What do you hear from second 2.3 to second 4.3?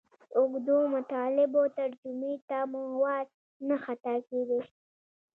ته مو وار نه خطا